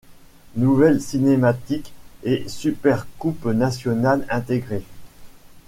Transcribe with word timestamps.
Nouvelles 0.55 0.99
cinématiques 0.99 1.93
et 2.23 2.45
Super 2.47 3.05
Coupes 3.19 3.45
Nationales 3.45 4.25
intégrées. 4.31 4.81